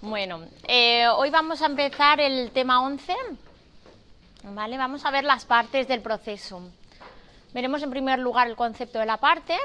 [0.00, 3.14] Bueno, eh, hoy vamos a empezar el tema 11.
[4.44, 4.78] ¿vale?
[4.78, 6.62] Vamos a ver las partes del proceso.
[7.52, 9.56] Veremos en primer lugar el concepto de la parte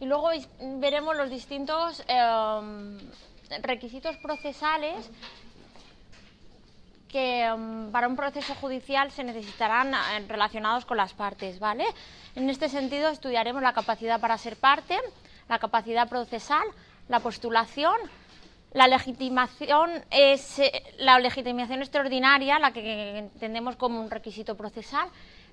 [0.00, 0.30] y luego
[0.78, 2.98] veremos los distintos em,
[3.62, 5.10] requisitos procesales
[7.08, 11.84] que em, para un proceso judicial se necesitarán eh, relacionados con las partes, ¿vale?
[12.34, 14.98] En este sentido estudiaremos la capacidad para ser parte,
[15.50, 16.62] la capacidad procesal,
[17.08, 17.96] la postulación,
[18.72, 25.08] la legitimación es eh, la legitimación extraordinaria, la que entendemos como un requisito procesal,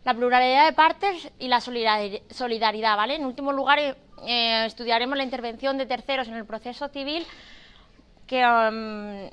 [0.06, 3.16] la pluralidad de partes y la solidaridad, ¿vale?
[3.16, 7.26] En último lugar, eh, estudiaremos la intervención de terceros en el proceso civil,
[8.28, 9.32] que um,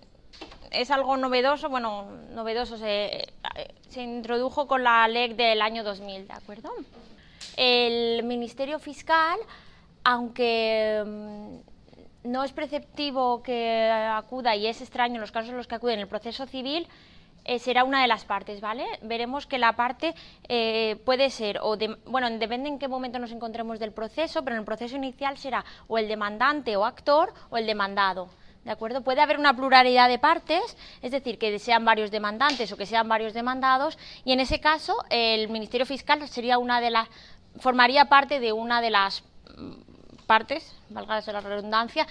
[0.71, 3.27] es algo novedoso, bueno, novedoso, se,
[3.91, 6.71] se, introdujo con la ley del año 2000, ¿de acuerdo?
[7.57, 9.39] El Ministerio Fiscal,
[10.05, 11.63] aunque um,
[12.25, 15.95] no es preceptivo que acuda y es extraño en los casos en los que acude
[15.95, 16.87] en el proceso civil,
[17.47, 18.87] eh, será una de las partes, ¿vale?
[19.03, 20.15] Veremos que la parte
[20.49, 24.61] eh, puede ser, o bueno, depende en qué momento nos encontremos del proceso, pero en
[24.61, 28.29] el proceso inicial será o el demandante o actor o el demandado.
[28.65, 29.03] ¿De acuerdo?
[29.03, 33.07] Puede haber una pluralidad de partes, es decir, que sean varios demandantes o que sean
[33.11, 37.09] varios demandados, y en ese caso el Ministerio Fiscal sería una de las,
[37.59, 39.23] formaría parte de una de las
[40.25, 42.07] partes, valga la redundancia,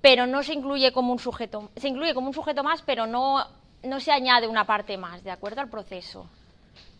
[0.00, 3.46] pero no se incluye como un sujeto, se incluye como un sujeto más, pero no,
[3.82, 6.26] no se añade una parte más, ¿de acuerdo al proceso?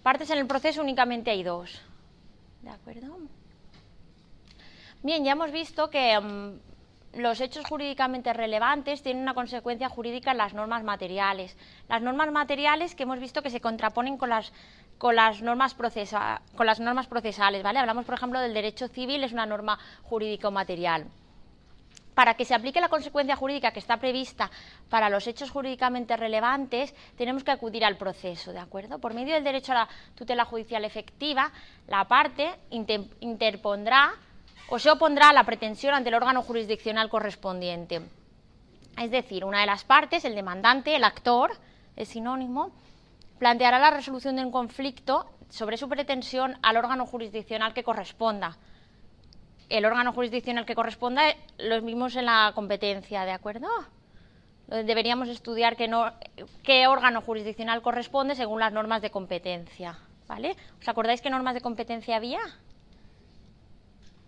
[0.02, 1.80] Partes en el proceso únicamente hay dos,
[2.62, 3.18] ¿de acuerdo?
[5.02, 10.38] Bien, ya hemos visto que mm, los hechos jurídicamente relevantes tienen una consecuencia jurídica en
[10.38, 11.56] las normas materiales.
[11.88, 14.52] Las normas materiales que hemos visto que se contraponen con las
[14.98, 15.74] con las normas
[16.54, 17.78] con las normas procesales, ¿vale?
[17.78, 21.06] Hablamos, por ejemplo, del derecho civil, es una norma jurídico material.
[22.14, 24.48] Para que se aplique la consecuencia jurídica que está prevista
[24.88, 29.00] para los hechos jurídicamente relevantes, tenemos que acudir al proceso, ¿de acuerdo?
[29.00, 31.50] Por medio del derecho a la tutela judicial efectiva,
[31.88, 32.54] la parte
[33.20, 34.12] interpondrá
[34.68, 38.00] o se opondrá a la pretensión ante el órgano jurisdiccional correspondiente.
[38.96, 41.50] Es decir, una de las partes, el demandante, el actor,
[41.96, 42.70] es sinónimo,
[43.38, 48.56] planteará la resolución de un conflicto sobre su pretensión al órgano jurisdiccional que corresponda.
[49.68, 51.22] El órgano jurisdiccional que corresponda
[51.58, 53.68] lo mismos en la competencia, ¿de acuerdo?
[54.66, 55.90] Deberíamos estudiar qué,
[56.62, 59.98] qué órgano jurisdiccional corresponde según las normas de competencia.
[60.26, 60.56] ¿Vale?
[60.80, 62.40] ¿Os acordáis qué normas de competencia había?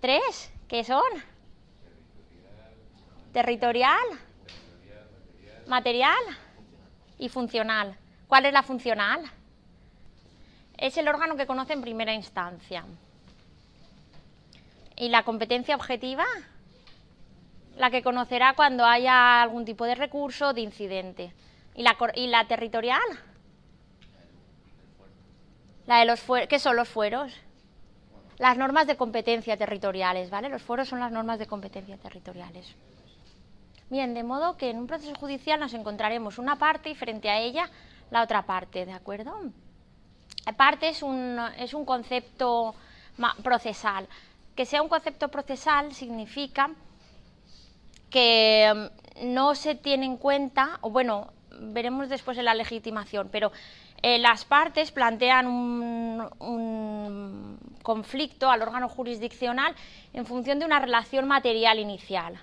[0.01, 0.53] ¿Tres?
[0.69, 1.03] ¿Qué son?
[3.33, 4.05] Territorial,
[5.67, 6.21] material
[7.19, 7.97] y funcional.
[8.29, 9.23] ¿Cuál es la funcional?
[10.77, 12.85] Es el órgano que conoce en primera instancia.
[14.97, 16.25] ¿Y la competencia objetiva?
[17.77, 21.33] La que conocerá cuando haya algún tipo de recurso o de incidente.
[21.75, 23.01] ¿Y la, y la territorial?
[25.87, 27.33] La de los ¿Qué son los fueros?
[28.39, 30.49] Las normas de competencia territoriales, ¿vale?
[30.49, 32.75] Los fueros son las normas de competencia territoriales.
[33.89, 37.39] Bien, de modo que en un proceso judicial nos encontraremos una parte y frente a
[37.39, 37.71] ella
[38.11, 39.35] la otra parte, ¿de acuerdo?
[40.57, 42.75] Parte es un, es un concepto
[43.43, 44.07] procesal.
[44.55, 46.71] Que sea un concepto procesal significa
[48.11, 53.51] que mm, no se tiene en cuenta, o bueno, veremos después en la legitimación, pero
[54.03, 59.75] eh, las partes plantean un, un, conflicto al órgano jurisdiccional
[60.13, 62.35] en función de una relación material inicial.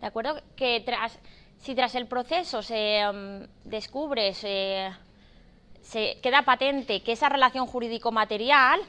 [0.00, 0.40] ¿De acuerdo?
[0.56, 1.18] Que tras
[1.60, 4.92] si tras el proceso se mm, descubre, se,
[6.22, 8.80] queda patente que esa relación jurídico-material,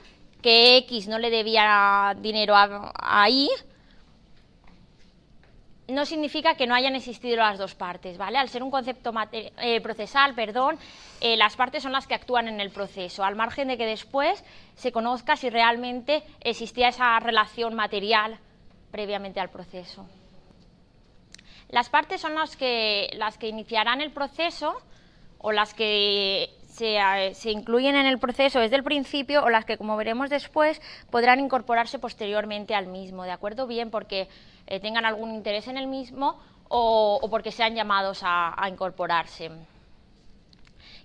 [0.41, 2.53] que X no le debía dinero
[2.95, 3.49] ahí,
[5.87, 8.37] no significa que no hayan existido las dos partes, ¿vale?
[8.37, 10.77] Al ser un concepto eh, procesal, perdón,
[11.19, 14.43] eh, las partes son las que actúan en el proceso, al margen de que después
[14.75, 18.37] se conozca si realmente existía esa relación material
[18.91, 20.05] previamente al proceso.
[21.69, 24.75] Las partes son las que, las que iniciarán el proceso
[25.37, 29.95] o las que se, incluyen en el proceso desde el principio o las que, como
[29.95, 30.81] veremos después,
[31.11, 33.67] podrán incorporarse posteriormente al mismo, ¿de acuerdo?
[33.67, 34.27] Bien porque
[34.67, 36.39] eh, tengan algún interés en el mismo
[36.69, 39.51] o, porque sean llamados a, a incorporarse.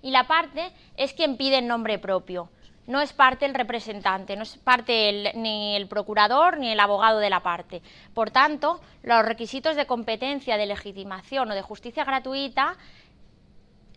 [0.01, 2.49] Y la parte es quien pide el nombre propio
[2.87, 7.29] no es parte el representante, no es parte ni el procurador ni el abogado de
[7.29, 7.81] la parte.
[8.13, 12.77] Por tanto, los requisitos de competencia, de legitimación o de justicia gratuita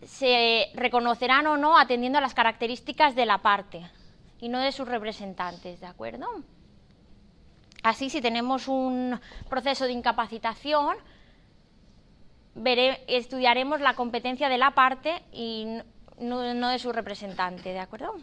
[0.03, 3.81] se reconocerán o no atendiendo a las características de la parte
[4.39, 6.25] y no de sus representantes, ¿de acuerdo?
[7.83, 9.19] Así, si tenemos un
[9.49, 10.97] proceso de incapacitación,
[13.07, 15.65] estudiaremos la competencia de la parte y
[16.19, 18.15] no, de su representante, ¿de acuerdo?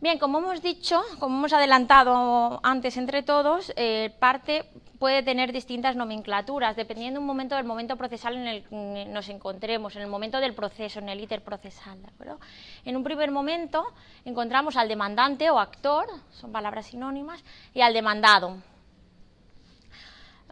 [0.00, 4.64] Bien, como hemos dicho, como hemos adelantado antes entre todos, eh, parte
[4.98, 9.96] puede tener distintas nomenclaturas, dependiendo un momento del momento procesal en el que nos encontremos,
[9.96, 12.00] en el momento del proceso, en el íter procesal.
[12.00, 12.40] ¿de acuerdo?
[12.86, 13.84] En un primer momento
[14.24, 17.44] encontramos al demandante o actor, son palabras sinónimas,
[17.74, 18.56] y al demandado.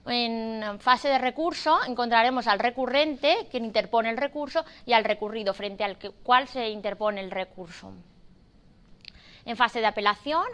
[0.05, 5.85] En fase de recurso encontraremos al recurrente, quien interpone el recurso, y al recurrido, frente
[5.85, 7.95] al cual se interpone el recurso.
[9.49, 10.45] En fase de apelación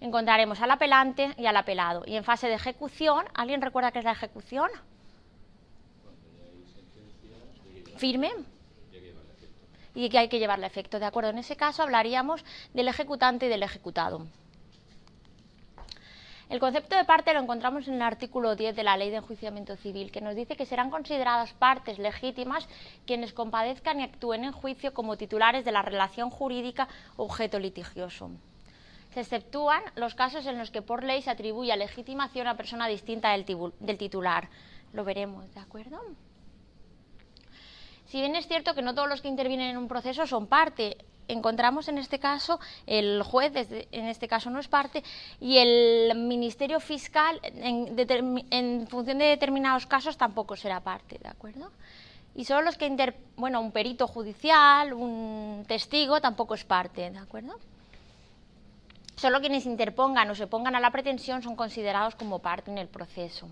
[0.00, 2.02] encontraremos al apelante y al apelado.
[2.06, 4.68] Y en fase de ejecución, ¿alguien recuerda qué es la ejecución?
[7.96, 8.30] Firme.
[9.94, 11.30] Y que hay que llevarle efecto, ¿de acuerdo?
[11.30, 12.44] En ese caso hablaríamos
[12.74, 14.26] del ejecutante y del ejecutado.
[16.50, 19.76] El concepto de parte lo encontramos en el artículo 10 de la Ley de Enjuiciamiento
[19.76, 22.68] Civil, que nos dice que serán consideradas partes legítimas
[23.06, 26.86] quienes compadezcan y actúen en juicio como titulares de la relación jurídica
[27.16, 28.30] objeto litigioso.
[29.14, 33.30] Se exceptúan los casos en los que por ley se atribuye legitimación a persona distinta
[33.30, 33.46] del,
[33.80, 34.50] del titular.
[34.92, 36.00] Lo veremos, ¿de acuerdo?
[38.06, 40.98] Si bien es cierto que no todos los que intervienen en un proceso son parte,
[41.28, 43.52] encontramos en este caso el juez,
[43.90, 45.02] en este caso no es parte,
[45.40, 47.96] y el Ministerio Fiscal en,
[48.50, 51.70] en, función de determinados casos tampoco será parte, ¿de acuerdo?
[52.34, 57.18] Y solo los que, inter, bueno, un perito judicial, un testigo tampoco es parte, ¿de
[57.18, 57.54] acuerdo?
[59.16, 62.88] Solo quienes interpongan o se pongan a la pretensión son considerados como parte en el
[62.88, 63.48] proceso.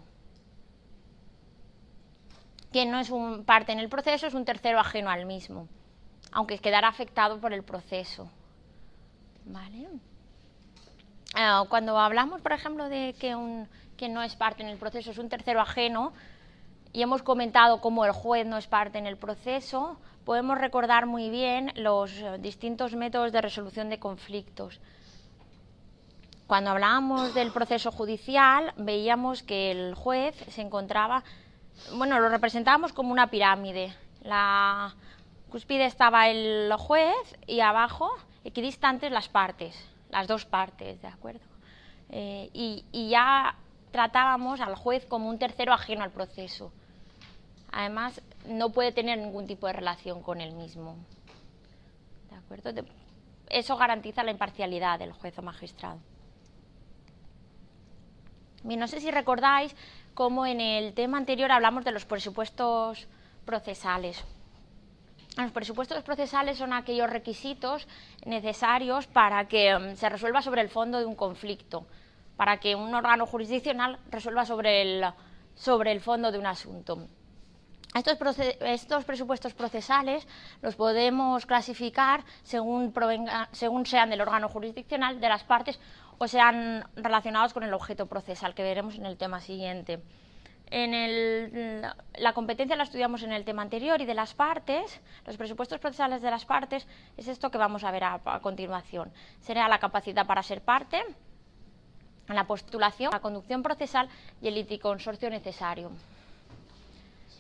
[2.73, 5.69] Quien no es un parte en el proceso es un tercero ajeno al mismo,
[6.33, 8.29] aunque quedará afectado por el proceso.
[9.45, 9.89] ¿Vale?
[11.35, 15.11] Ah, cuando hablamos, por ejemplo, de que un, quien no es parte en el proceso
[15.11, 16.13] es un tercero ajeno,
[16.93, 21.31] y hemos comentado cómo el juez no es parte en el proceso, podemos recordar muy
[21.31, 24.79] bien los distintos métodos de resolución de conflictos.
[26.47, 31.25] Cuando hablábamos del proceso judicial, veíamos que el juez se encontraba,
[31.97, 33.95] bueno, lo representábamos como una pirámide.
[34.23, 34.95] La
[35.53, 38.11] cúspide estaba el juez y abajo,
[38.43, 39.79] equidistantes, las partes,
[40.11, 41.45] las dos partes, ¿de acuerdo?
[42.09, 43.55] Eh, y, ya
[43.91, 46.73] tratábamos al juez como un tercero ajeno al proceso.
[47.71, 50.97] Además, no puede tener ningún tipo de relación con él mismo.
[52.31, 52.71] ¿De acuerdo?
[53.49, 56.01] Eso garantiza la imparcialidad del juez o magistrado
[58.65, 59.75] no sé si recordáis
[60.15, 63.09] cómo en el tema anterior hablamos de los presupuestos
[63.45, 64.25] procesales.
[65.37, 67.89] Los presupuestos procesales son aquellos requisitos
[68.27, 71.87] necesarios para que mm, se resuelva sobre el fondo de un conflicto,
[72.37, 75.05] para que un órgano jurisdiccional resuelva sobre el,
[75.55, 77.09] sobre el fondo de un asunto.
[77.95, 80.27] Estos, estos, presupuestos procesales
[80.63, 82.93] los podemos clasificar según,
[83.53, 85.79] según sean del órgano jurisdiccional, de las partes
[86.17, 90.01] o sean relacionados con el objeto procesal, que veremos en el tema siguiente.
[90.75, 91.83] En
[92.17, 96.23] la competencia la estudiamos en el tema anterior y de las partes, los presupuestos procesales
[96.23, 96.89] de las partes,
[97.19, 99.13] es esto que vamos a ver a, continuación.
[99.41, 101.03] Será la capacidad para ser parte,
[102.27, 104.09] la postulación, la conducción procesal
[104.41, 105.91] y el liticonsorcio necesario.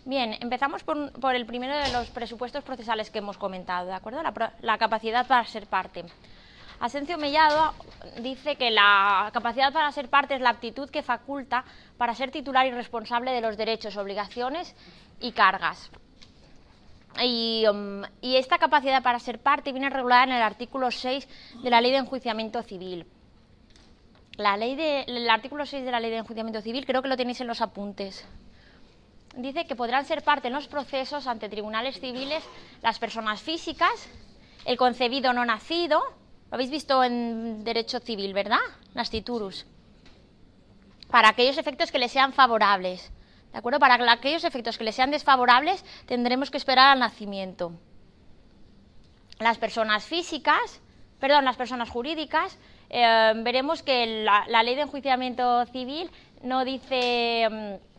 [0.04, 4.22] Bien, empezamos por, por, el primero de los presupuestos procesales que hemos comentado, ¿de acuerdo?
[4.22, 6.04] La, la capacidad para ser parte.
[6.82, 7.74] Asencio Mellado
[8.22, 11.64] dice que la capacidad para ser parte es la aptitud que faculta
[11.96, 14.74] para ser titular y responsable de los derechos, obligaciones
[15.20, 15.92] y cargas.
[17.22, 21.28] Y, um, esta capacidad para ser parte viene regulada en el artículo 6
[21.62, 23.06] de la Ley de Enjuiciamiento Civil.
[24.36, 27.40] La ley el artículo 6 de la Ley de Enjuiciamiento Civil creo que lo tenéis
[27.40, 28.26] en los apuntes.
[29.36, 32.42] Dice que podrán ser parte en los procesos ante tribunales civiles
[32.82, 34.08] las personas físicas,
[34.64, 36.02] el concebido no nacido,
[36.52, 38.60] lo habéis visto en derecho civil, ¿verdad?
[38.92, 39.64] Nastiturus.
[41.10, 43.10] Para aquellos efectos que le sean favorables.
[43.52, 43.78] ¿De acuerdo?
[43.78, 47.72] Para aquellos efectos que le sean desfavorables, tendremos que esperar al nacimiento.
[49.38, 50.82] Las personas físicas,
[51.18, 52.58] perdón, las personas jurídicas,
[52.90, 56.10] eh, veremos que la, ley de enjuiciamiento civil
[56.42, 57.48] no dice.
[57.50, 57.92] Mm,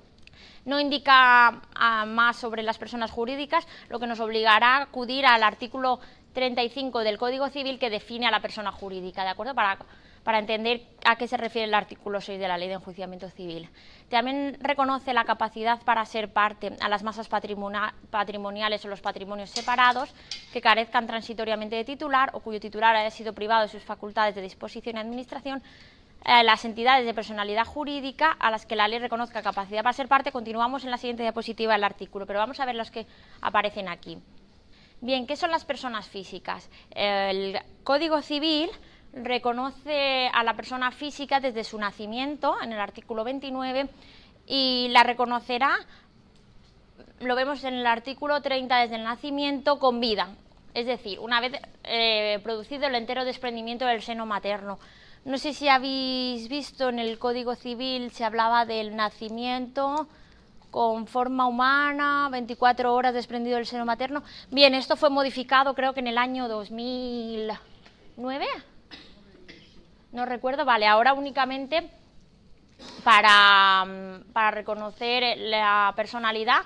[0.66, 5.44] no indica ah, más sobre las personas jurídicas, lo que nos obligará a acudir al
[5.44, 6.00] artículo
[6.34, 9.54] 35 del Código Civil que define a la persona jurídica, ¿de acuerdo?
[9.54, 9.78] Para,
[10.24, 13.70] para entender a qué se refiere el artículo 6 de la Ley de Enjuiciamiento Civil.
[14.10, 20.14] También reconoce la capacidad para ser parte a las masas patrimoniales o los patrimonios separados
[20.52, 24.42] que carezcan transitoriamente de titular o cuyo titular haya sido privado de sus facultades de
[24.42, 25.62] disposición y administración
[26.26, 30.08] eh, las entidades de personalidad jurídica a las que la ley reconozca capacidad para ser
[30.08, 30.32] parte.
[30.32, 33.06] Continuamos en la siguiente diapositiva del artículo, pero vamos a ver los que
[33.42, 34.18] aparecen aquí.
[35.04, 36.70] Bien, ¿qué son las personas físicas?
[36.92, 38.70] El Código Civil
[39.12, 43.90] reconoce a la persona física desde su nacimiento, en el artículo 29,
[44.48, 45.76] y la reconocerá,
[47.20, 50.38] lo vemos en el artículo 30, desde el nacimiento con vida,
[50.74, 51.52] es decir, una vez
[51.84, 54.80] eh, producido el entero desprendimiento del seno materno.
[55.26, 60.08] No sé si habéis visto en el Código Civil se hablaba del nacimiento
[60.74, 64.24] con forma humana, 24 horas desprendido del seno materno.
[64.50, 68.46] Bien, esto fue modificado creo que en el año 2009.
[70.12, 71.92] No recuerdo, vale, ahora únicamente
[73.04, 73.86] para,
[74.34, 76.64] para reconocer la personalidad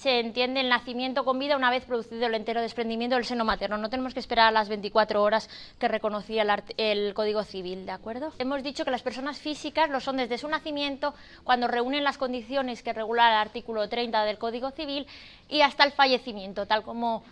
[0.00, 3.76] se entiende el nacimiento con vida una vez producido el entero desprendimiento del seno materno.
[3.76, 6.42] No tenemos que esperar a las 24 horas que reconocía
[6.78, 8.32] el, Código Civil, ¿de acuerdo?
[8.38, 11.12] Hemos dicho que las personas físicas lo son desde su nacimiento,
[11.44, 15.06] cuando reúnen las condiciones que regula el artículo 30 del Código Civil,
[15.50, 17.22] y hasta el fallecimiento, tal como,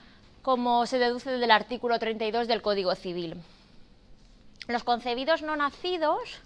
[0.43, 3.37] como se deduce del artículo 32 del Código Civil.
[4.67, 6.39] Los concebidos no nacidos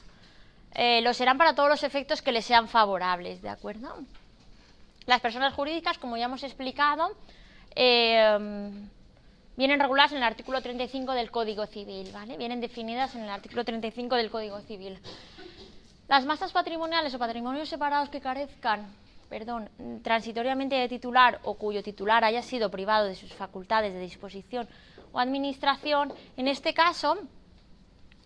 [0.74, 4.04] eh, lo serán para todos los efectos que les sean favorables, ¿de acuerdo?
[5.06, 7.10] Las personas jurídicas, como ya hemos explicado,
[7.74, 8.70] eh,
[9.56, 12.36] vienen reguladas en el artículo 35 del Código Civil, ¿vale?
[12.36, 14.98] Vienen definidas en el artículo 35 del Código Civil.
[16.08, 18.94] Las masas patrimoniales o patrimonios separados que carezcan,
[19.28, 19.70] perdón,
[20.02, 24.68] transitoriamente de titular o cuyo titular haya sido privado de sus facultades de disposición
[25.12, 27.18] o administración, en este caso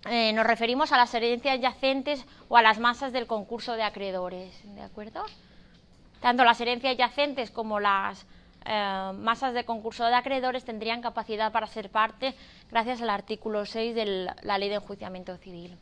[0.09, 4.52] eh, nos referimos a las herencias yacentes o a las masas del concurso de acreedores,
[4.75, 5.25] ¿de acuerdo?
[6.26, 8.26] Tanto las herencias yacentes como las
[8.64, 12.35] eh, masas de concurso de acreedores tendrían capacidad para ser parte
[12.68, 15.78] gracias al artículo 6 de la Ley de Enjuiciamiento Civil.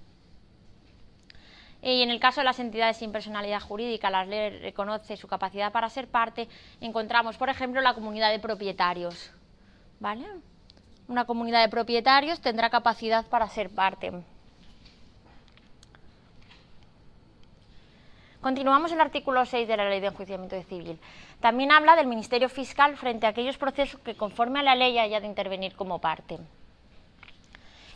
[1.81, 5.73] Y en el caso de las entidades sin personalidad jurídica, la ley reconoce su capacidad
[5.73, 6.47] para ser parte.
[6.83, 9.31] Encontramos, por ejemplo, la comunidad de propietarios.
[9.99, 10.27] ¿Vale?
[11.09, 14.13] Una comunidad de propietarios tendrá capacidad para ser parte.
[18.45, 21.01] Continuamos el artículo 6 de la Ley de Enjuiciamiento Civil.
[21.41, 25.19] También habla del Ministerio Fiscal frente a aquellos procesos que conforme a la ley haya
[25.19, 26.39] de intervenir como parte.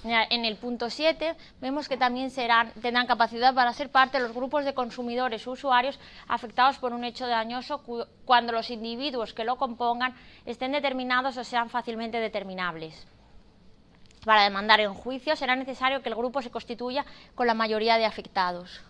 [0.04, 4.64] En el punto 7 vemos que también serán, tendrán capacidad para ser parte los grupos
[4.64, 7.82] de consumidores o usuarios afectados por un hecho dañoso
[8.24, 10.14] cuando los individuos que lo compongan
[10.46, 13.06] estén determinados o sean fácilmente determinables.
[14.24, 18.06] Para demandar en juicio será necesario que el grupo se constituya con la mayoría de
[18.06, 18.87] afectados.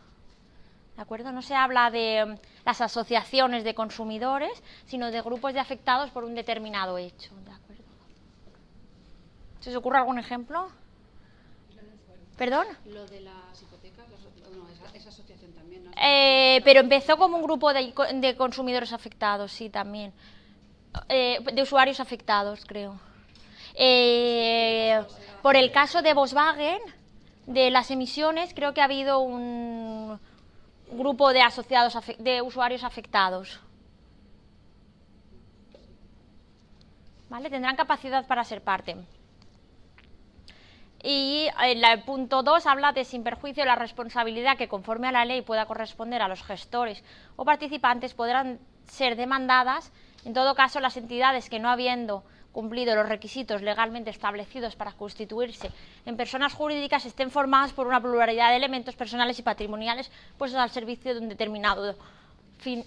[0.99, 1.31] ¿De acuerdo?
[1.31, 4.51] No se habla de mm, las asociaciones de consumidores,
[4.85, 7.33] sino de grupos de afectados por un determinado hecho.
[7.45, 7.85] ¿De acuerdo?
[9.61, 10.73] ¿Se os ocurre algún ejemplo?
[12.37, 12.67] ¿Perdón?
[12.87, 14.07] Lo de las hipotecas,
[14.97, 15.85] esa, asociación también.
[15.85, 15.93] ¿no?
[15.97, 20.13] Eh, pero empezó como un grupo de, consumidores afectados, sí, también.
[21.09, 22.99] Eh, de usuarios afectados, creo.
[23.77, 25.01] Eh,
[25.43, 26.81] por el caso de Volkswagen,
[27.49, 29.88] de las emisiones, creo que ha habido un,
[30.91, 33.61] grupo de asociados de usuarios afectados.
[37.29, 37.51] ¿Vale?
[37.51, 38.97] Tendrán capacidad para ser parte.
[41.03, 45.43] Y el punto 2 habla de sin perjuicio la responsabilidad que conforme a la ley
[45.43, 47.05] pueda corresponder a los gestores
[47.37, 49.93] o participantes podrán ser demandadas,
[50.25, 55.71] en todo caso las entidades que no habiendo cumplido los requisitos legalmente establecidos para constituirse
[56.07, 60.71] en personas jurídicas estén formadas por una pluralidad de elementos personales y patrimoniales puestos al
[60.71, 61.95] servicio de un determinado
[62.59, 62.85] fin,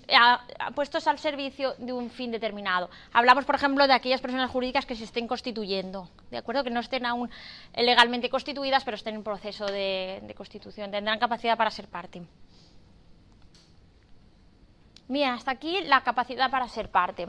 [0.75, 2.89] puestos al servicio de un fin determinado.
[3.13, 6.63] Hablamos, por ejemplo, de aquellas personas jurídicas que se estén constituyendo, ¿de acuerdo?
[6.63, 7.29] Que no estén aún
[7.75, 10.91] legalmente constituidas, pero estén en proceso de constitución.
[10.91, 12.21] Tendrán capacidad para ser parte.
[15.07, 17.27] Bien, hasta aquí la capacidad para ser parte.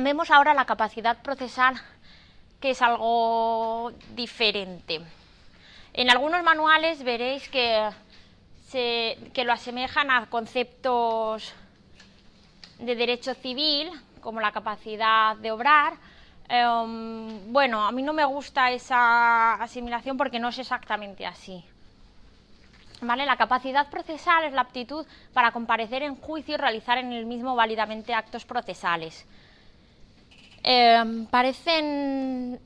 [0.00, 1.80] Vemos ahora la capacidad procesal,
[2.60, 5.00] que es algo diferente.
[5.94, 7.88] En algunos manuales veréis que,
[9.44, 11.54] lo asemejan a conceptos
[12.80, 13.88] de derecho civil,
[14.20, 15.94] como la capacidad de obrar.
[16.48, 21.64] Em, bueno, a mí no me gusta esa asimilación porque no es exactamente así.
[23.00, 23.24] ¿Vale?
[23.24, 27.54] La capacidad procesal es la aptitud para comparecer en juicio y realizar en el mismo
[27.54, 29.24] válidamente actos procesales.
[30.66, 32.58] Em, parecen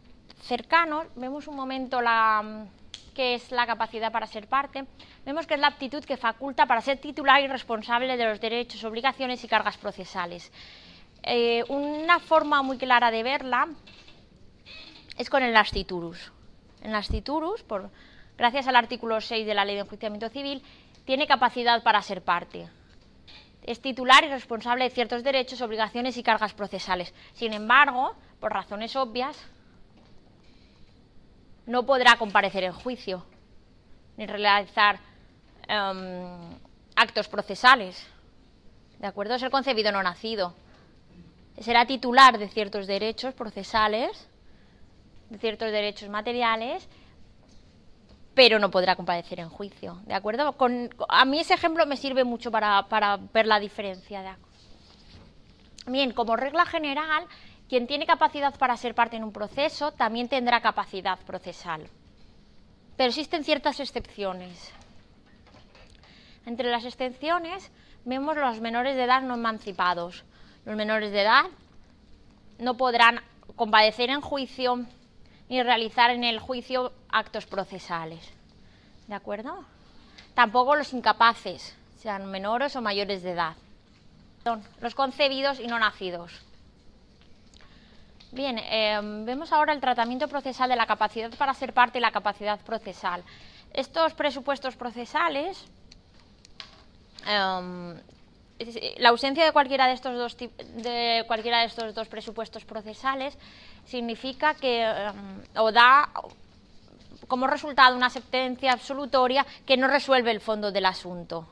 [0.42, 2.66] cercanos, vemos un momento la,
[3.12, 4.84] que es la capacidad para ser parte,
[5.26, 8.84] vemos que es la aptitud que faculta para ser titular y responsable de los derechos,
[8.84, 10.52] obligaciones y cargas procesales.
[11.24, 13.66] Eh, una forma muy clara de verla
[15.16, 16.32] es con el lastiturus.
[16.82, 17.90] En lastiturus, por
[18.36, 20.62] gracias al artículo 6 de la Ley de Enjuiciamiento Civil,
[21.04, 22.68] tiene capacidad para ser parte.
[23.68, 27.12] Es titular y responsable de ciertos derechos, obligaciones y cargas procesales.
[27.34, 29.36] Sin embargo, por razones obvias,
[31.66, 33.26] no podrá comparecer en juicio
[34.16, 34.98] ni realizar
[35.68, 36.58] em,
[36.96, 38.06] actos procesales.
[39.00, 39.34] ¿De acuerdo?
[39.34, 40.54] Es el concebido no nacido.
[41.60, 44.30] Será titular de ciertos derechos procesales,
[45.28, 46.88] de ciertos derechos materiales,
[48.38, 49.98] pero no podrá comparecer en juicio.
[50.06, 50.52] ¿De acuerdo?
[50.52, 52.86] Con, a mí ese ejemplo me sirve mucho para,
[53.34, 54.38] ver la diferencia.
[55.88, 57.26] Bien, como regla general,
[57.68, 61.88] quien tiene capacidad para ser parte en un proceso también tendrá capacidad procesal.
[62.96, 64.72] Pero existen ciertas excepciones.
[66.46, 67.72] Entre las excepciones
[68.04, 70.22] vemos los menores de edad no emancipados.
[70.64, 71.46] Los menores de edad
[72.60, 73.20] no podrán
[73.56, 74.86] compadecer en juicio
[75.48, 78.20] ni realizar en el juicio actos procesales.
[79.06, 79.64] ¿De acuerdo?
[80.34, 83.56] Tampoco los incapaces, sean menores o mayores de edad.
[84.44, 86.32] Son los concebidos y no nacidos.
[88.30, 92.12] Bien, em, vemos ahora el tratamiento procesal de la capacidad para ser parte y la
[92.12, 93.24] capacidad procesal.
[93.72, 95.66] Estos presupuestos procesales,
[97.26, 97.96] em,
[98.98, 103.38] la ausencia de cualquiera de estos dos de cualquiera de estos dos presupuestos procesales
[103.88, 106.08] significa que em, o da
[107.26, 111.46] como resultado una sentencia absolutoria que no resuelve el fondo del asunto.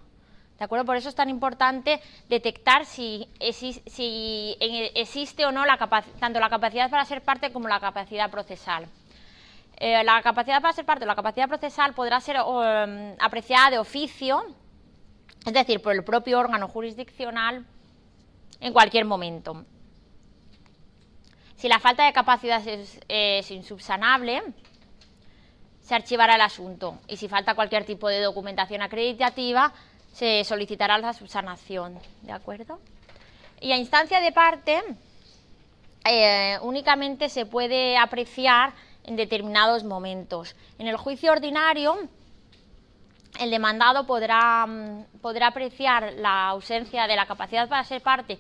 [0.59, 0.87] ¿De acuerdo?
[0.87, 5.77] Por eso es tan importante detectar si, existe o no la
[6.19, 8.87] tanto la capacidad para ser parte como la capacidad procesal.
[9.77, 13.79] Eh, la capacidad para ser parte o la capacidad procesal podrá ser em, apreciada de
[13.79, 14.47] oficio,
[15.45, 17.67] es decir, por el propio órgano jurisdiccional,
[18.61, 19.67] en cualquier momento.
[21.57, 24.43] Si la falta de capacidad es, insubsanable,
[25.81, 29.73] se archivará el asunto y si falta cualquier tipo de documentación acreditativa,
[30.13, 32.79] se solicitará la subsanación, ¿de acuerdo?
[33.61, 34.83] Y a instancia de parte,
[36.05, 40.57] eh, únicamente se puede apreciar en determinados momentos.
[40.79, 41.97] En el juicio ordinario,
[43.41, 48.39] el demandado podrá, mm, podrá apreciar la ausencia de la capacidad para ser parte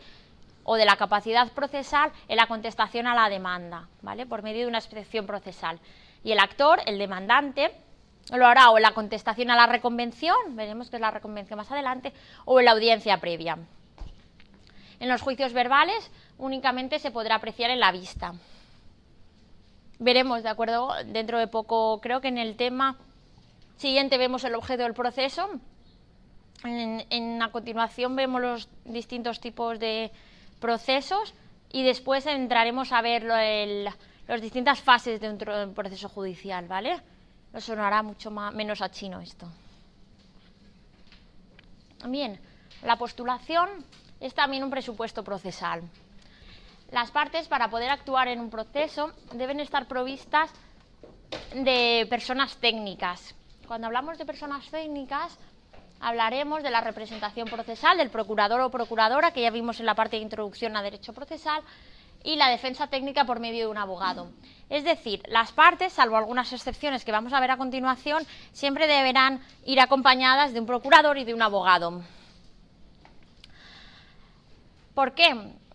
[0.67, 4.27] o de la capacidad procesal en la contestación a la demanda, ¿vale?
[4.27, 5.79] Por medio de una excepción procesal.
[6.23, 7.71] Y el actor, el demandante,
[8.33, 11.71] lo hará o en la contestación a la reconvención, veremos que es la reconvención más
[11.71, 12.13] adelante,
[12.45, 13.59] o en la audiencia previa.
[14.99, 18.35] En los juicios verbales únicamente se podrá apreciar en la vista.
[20.01, 22.97] Veremos, de acuerdo, dentro de poco, creo que en el tema
[23.77, 25.49] siguiente vemos el objeto del proceso.
[26.65, 30.11] En, a continuación vemos los distintos tipos de
[30.61, 31.35] procesos
[31.71, 37.01] y después entraremos a ver las distintas fases de un proceso judicial, ¿vale?
[37.57, 39.49] no sonará mucho menos a chino esto.
[42.07, 42.38] Bien,
[42.83, 43.69] la postulación
[44.21, 45.83] es también un presupuesto procesal.
[46.90, 50.51] Las partes, para poder actuar en un proceso, deben estar provistas
[51.55, 53.35] de personas técnicas.
[53.66, 55.38] Cuando hablamos de personas técnicas,
[56.01, 60.17] hablaremos de la representación procesal, del procurador o procuradora, que ya vimos en la parte
[60.17, 61.63] de introducción a derecho procesal,
[62.25, 64.33] y la defensa técnica por medio de un abogado.
[64.69, 69.41] Es decir, las partes, salvo algunas excepciones que vamos a ver a continuación, siempre deberán
[69.65, 72.03] ir acompañadas de un procurador y de un abogado.
[74.95, 75.35] ¿Por qué?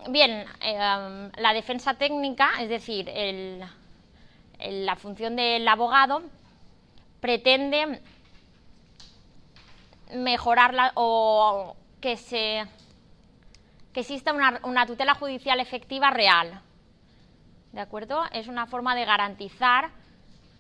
[0.10, 3.10] Bien, em, la defensa técnica, es decir,
[4.60, 6.24] la función del abogado,
[7.22, 8.02] pretende
[10.14, 12.66] mejorarla o que se
[13.94, 16.62] que exista una, tutela judicial efectiva real.
[17.74, 18.24] ¿De acuerdo?
[18.32, 19.92] Es una forma de garantizar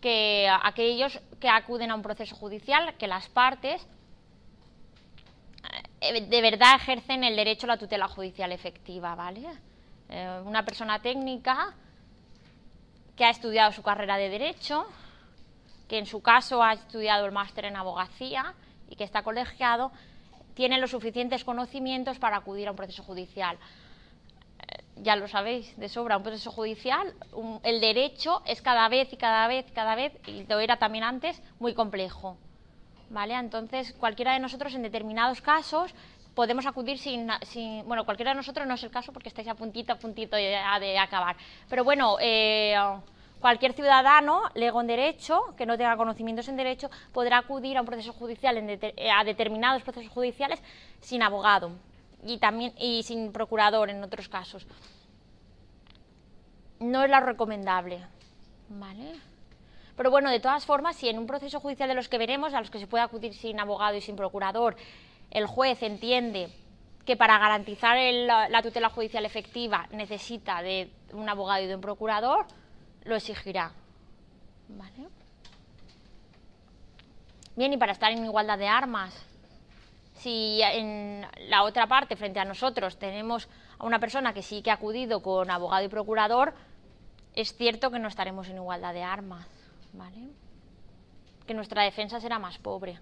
[0.01, 3.85] que aquellos que acuden a un proceso judicial, que las partes
[6.01, 9.47] eh, de verdad ejercen el derecho a la tutela judicial efectiva, ¿vale?
[10.09, 11.73] Eh, una persona técnica
[13.15, 14.87] que ha estudiado su carrera de derecho,
[15.87, 18.55] que en su caso ha estudiado el máster en abogacía
[18.91, 19.91] y que está colegiado,
[20.53, 23.57] tiene los suficientes conocimientos para acudir a un proceso judicial.
[23.57, 27.13] Eh, ya lo sabéis de sobra, un proceso judicial,
[27.63, 31.05] el derecho es cada vez y cada vez y cada vez, y lo era también
[31.05, 32.37] antes, muy complejo.
[33.09, 33.33] ¿Vale?
[33.33, 35.93] Entonces, cualquiera de nosotros en determinados casos
[36.35, 37.27] podemos acudir sin,
[37.85, 40.57] bueno, cualquiera de nosotros no es el caso porque estáis a puntito, a puntito de,
[40.79, 41.35] de acabar.
[41.69, 42.73] Pero bueno, eh,
[43.41, 47.87] Cualquier ciudadano, lego en derecho, que no tenga conocimientos en derecho, podrá acudir a un
[47.87, 50.61] proceso judicial, eh, a determinados procesos judiciales,
[50.99, 51.71] sin abogado
[52.23, 54.67] y, también, y sin procurador en otros casos.
[56.79, 58.05] No es lo recomendable.
[58.69, 59.15] ¿Vale?
[59.97, 62.59] Pero bueno, de todas formas, si en un proceso judicial de los que veremos, a
[62.59, 64.75] los que se puede acudir sin abogado y sin procurador,
[65.31, 66.49] el juez entiende
[67.05, 72.45] que para garantizar la tutela judicial efectiva necesita de un abogado y de un procurador,
[73.03, 73.71] lo exigirá.
[74.69, 75.07] ¿Vale?
[77.55, 79.13] Bien, y para estar en igualdad de armas,
[80.15, 84.71] si en la otra parte, frente a nosotros, tenemos a una persona que sí que
[84.71, 86.53] ha acudido con abogado y procurador,
[87.35, 89.47] es cierto que no estaremos en igualdad de armas,
[89.93, 90.29] ¿vale?
[91.47, 92.99] Que nuestra defensa será más pobre.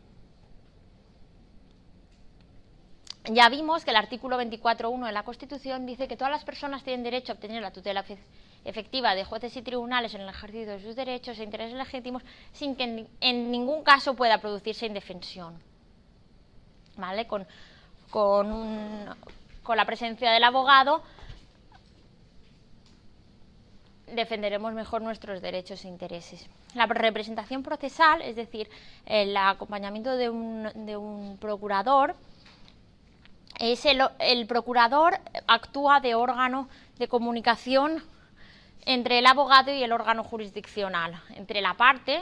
[3.25, 7.03] Ya vimos que el artículo 24.1 de la Constitución dice que todas las personas tienen
[7.03, 8.03] derecho a obtener la tutela
[8.65, 12.75] efectiva de jueces y tribunales en el ejercicio de sus derechos e intereses legítimos sin
[12.75, 15.59] que en, ningún caso pueda producirse indefensión.
[16.97, 17.27] ¿Vale?
[17.27, 17.47] Con,
[18.09, 19.15] con,
[19.63, 21.03] con la presencia del abogado
[24.15, 26.47] defenderemos mejor nuestros derechos e intereses.
[26.73, 28.69] La representación procesal, es decir,
[29.05, 32.15] el acompañamiento de un, de un procurador,
[33.59, 38.03] es el, el, procurador actúa de órgano de comunicación
[38.85, 42.21] entre el abogado y el órgano jurisdiccional, entre la parte,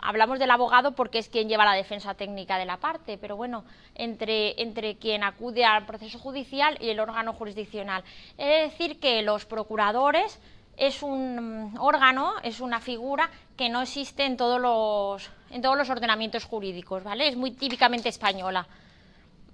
[0.00, 3.64] hablamos del abogado porque es quien lleva la defensa técnica de la parte, pero bueno,
[3.94, 8.02] entre, entre quien acude al proceso judicial y el órgano jurisdiccional.
[8.38, 10.40] Es decir, que los procuradores
[10.76, 15.90] es un órgano, es una figura que no existe en todos los, en todos los
[15.90, 17.28] ordenamientos jurídicos, ¿vale?
[17.28, 18.66] Es muy típicamente española.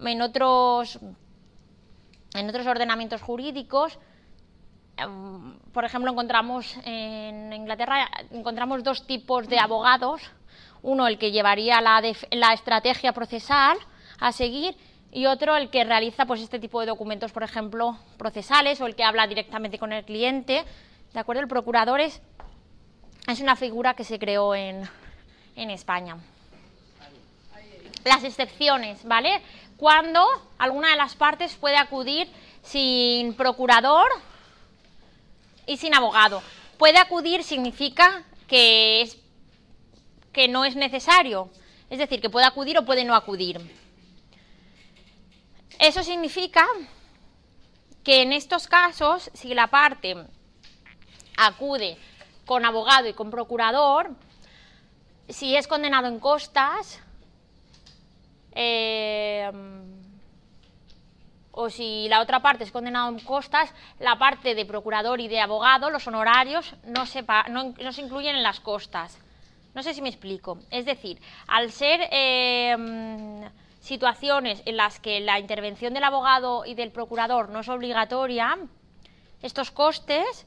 [0.01, 1.01] En otros,
[2.35, 3.99] en otros ordenamientos jurídicos
[5.73, 10.23] por ejemplo, encontramos en Inglaterra encontramos dos tipos de abogados.
[10.83, 13.77] Uno, el que llevaría la, la, estrategia procesal
[14.21, 14.77] a seguir,
[15.13, 18.95] y otro, el que realiza pues, este tipo de documentos, por ejemplo, procesales, o el
[18.95, 20.65] que habla directamente con el cliente.
[21.13, 21.43] ¿De acuerdo?
[21.43, 22.23] El procurador es,
[23.27, 24.89] es una figura que se creó en,
[25.57, 26.17] en España.
[28.05, 29.43] Las excepciones, ¿vale?
[29.77, 30.25] Cuando
[30.59, 32.29] alguna de las partes puede acudir
[32.63, 34.09] sin procurador
[35.67, 36.43] y sin abogado.
[36.79, 39.19] Puede acudir significa que, es,
[40.33, 41.51] que no es necesario,
[41.91, 43.61] es decir, que puede acudir o puede no acudir.
[45.79, 46.67] Eso significa
[48.03, 50.17] que en estos casos, si la parte
[51.37, 51.99] acude
[52.47, 54.11] con abogado y con procurador,
[55.29, 57.01] si es condenado en costas,
[58.53, 59.51] eh,
[61.57, 65.41] o si la otra parte es condenada en costas, la parte de procurador y de
[65.41, 69.19] abogado, los honorarios, no se, no, se incluyen en las costas.
[69.75, 70.59] No sé si me explico.
[70.71, 73.43] Es decir, al ser em,
[73.81, 78.59] situaciones en las que la intervención del abogado y del procurador no es obligatoria,
[79.41, 80.47] estos costes,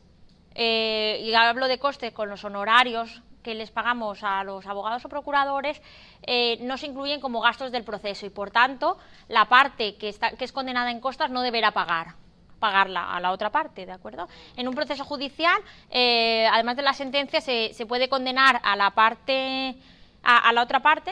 [0.53, 5.09] eh, y hablo de costes con los honorarios que les pagamos a los abogados o
[5.09, 5.81] procuradores
[6.23, 8.97] eh, no se incluyen como gastos del proceso y por tanto
[9.27, 12.15] la parte que, está, que es condenada en costas no deberá pagar
[12.59, 14.27] pagarla a la otra parte, ¿de acuerdo?
[14.57, 19.75] En un proceso judicial, eh, además de la sentencia, se, puede condenar a la parte,
[20.21, 21.11] a, la otra parte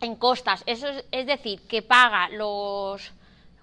[0.00, 0.62] en costas.
[0.66, 3.12] Eso es decir, que paga los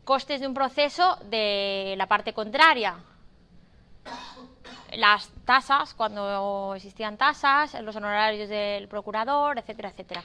[0.04, 2.98] costes de un proceso de la parte contraria
[4.98, 10.24] las tasas, cuando existían tasas, los honorarios del procurador, etcétera, etcétera.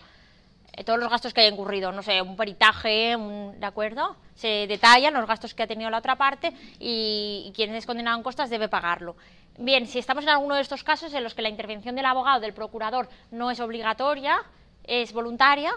[0.77, 3.17] Eh, todos los gastos que haya incurrido, no sé, un peritaje,
[3.57, 4.17] ¿de acuerdo?
[4.35, 8.23] Se detallan los gastos que ha tenido la otra parte y, quien es condenado en
[8.23, 9.17] costas debe pagarlo.
[9.57, 12.41] Bien, si estamos en alguno de estos casos en los que la intervención del abogado,
[12.41, 14.43] del procurador, no es obligatoria,
[14.83, 15.73] es voluntaria,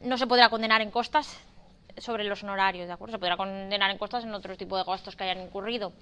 [0.00, 1.38] no se podrá condenar en costas
[1.98, 3.12] sobre los honorarios, ¿de acuerdo?
[3.12, 5.92] Se podrá condenar en costas en otro tipo de gastos que hayan incurrido.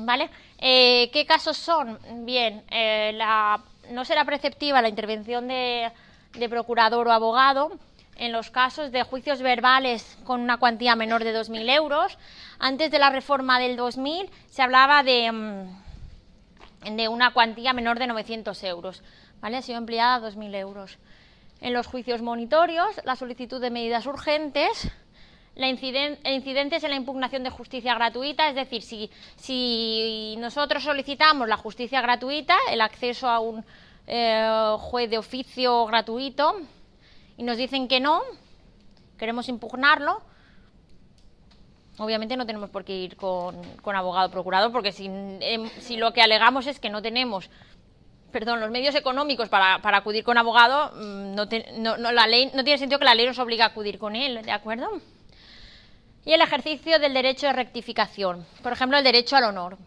[0.00, 0.30] ¿Vale?
[0.58, 1.98] Eh, ¿Qué casos son?
[2.24, 5.90] Bien, eh, la, no será preceptiva la intervención de,
[6.48, 7.72] procurador o abogado
[8.16, 12.18] en los casos de juicios verbales con una cuantía menor de 2.000 euros.
[12.58, 18.08] Antes de la reforma del 2000 se hablaba de, mm, de una cuantía menor de
[18.08, 19.02] 900 euros.
[19.40, 19.56] ¿vale?
[19.56, 20.98] Ha sido empleada a 2.000 euros.
[21.60, 24.90] En los juicios monitorios, la solicitud de medidas urgentes
[25.58, 31.56] la incidentes en la impugnación de justicia gratuita, es decir, si, si nosotros solicitamos la
[31.56, 33.64] justicia gratuita, el acceso a un
[34.06, 36.60] eh, juez de oficio gratuito,
[37.36, 38.22] y nos dicen que no,
[39.18, 40.22] queremos impugnarlo,
[41.98, 46.22] obviamente no tenemos por qué ir con, con abogado procurador, porque si, em, lo que
[46.22, 47.50] alegamos es que no tenemos
[48.30, 52.62] perdón, los medios económicos para, acudir con abogado, mm, no, no, no, la ley, no
[52.62, 54.86] tiene sentido que la ley nos obligue a acudir con él, ¿de acuerdo?
[56.28, 59.78] Y el ejercicio del derecho de rectificación, por ejemplo, el derecho al honor.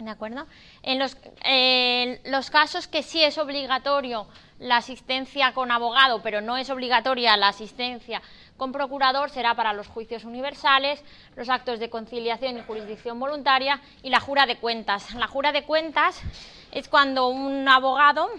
[0.00, 0.46] ¿De acuerdo?
[0.82, 7.36] En los, casos que sí es obligatorio la asistencia con abogado, pero no es obligatoria
[7.36, 8.22] la asistencia
[8.56, 14.08] con procurador, será para los juicios universales, los actos de conciliación y jurisdicción voluntaria y
[14.08, 15.14] la jura de cuentas.
[15.16, 16.18] La jura de cuentas
[16.72, 18.30] es cuando un abogado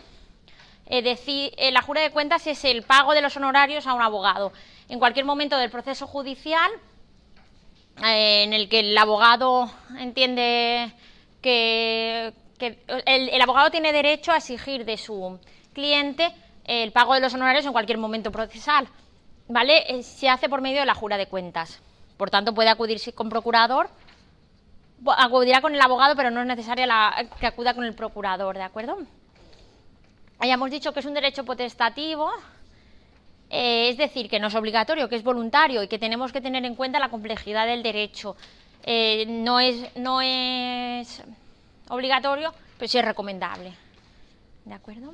[0.90, 1.18] eh,
[1.58, 4.54] eh, la jura de cuentas es el pago de los honorarios a un abogado.
[4.88, 6.72] En cualquier momento del proceso judicial,
[8.04, 10.92] en el que el abogado entiende
[11.42, 15.40] que, el, abogado tiene derecho a exigir de su
[15.74, 16.34] cliente
[16.66, 18.88] el pago de los honorarios en cualquier momento procesal.
[19.50, 20.04] ¿Vale?
[20.04, 21.82] Se hace por medio de la jura de cuentas.
[22.18, 23.90] Por tanto, puede acudir con procurador,
[25.06, 26.86] acudirá con el abogado, pero no es necesario
[27.40, 28.98] que acuda con el procurador, ¿de acuerdo?
[30.40, 32.32] hayamos dicho que es un derecho potestativo,
[33.50, 36.66] eh, es decir, que no es obligatorio, que es voluntario y que tenemos que tener
[36.66, 38.36] en cuenta la complejidad del derecho.
[38.84, 41.24] Eh, no, es, no es
[41.90, 43.74] obligatorio, pero sí es recomendable.
[44.66, 45.14] ¿De acuerdo?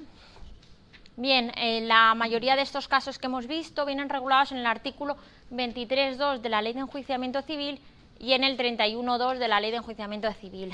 [1.15, 5.15] Bien, eh, la mayoría de estos casos que hemos visto vienen regulados en el artículo
[5.51, 7.79] 23.2 de la Ley de Enjuiciamiento Civil
[8.19, 10.71] y en el 31.2 de la Ley de Enjuiciamiento Civil.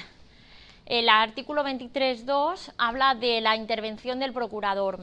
[0.86, 5.00] El artículo 23.2 habla de la intervención del procurador.